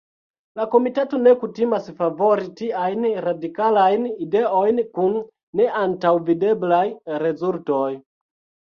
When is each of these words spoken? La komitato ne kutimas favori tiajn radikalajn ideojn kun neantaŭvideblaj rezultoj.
La 0.59 0.63
komitato 0.75 1.19
ne 1.25 1.33
kutimas 1.43 1.89
favori 1.99 2.49
tiajn 2.61 3.07
radikalajn 3.27 4.09
ideojn 4.29 4.83
kun 4.99 5.17
neantaŭvideblaj 5.63 6.85
rezultoj. 7.29 7.89